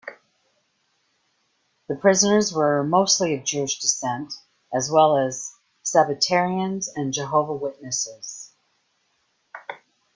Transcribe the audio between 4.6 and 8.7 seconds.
as well as Sabbatarians and Jehovah's Witnesses.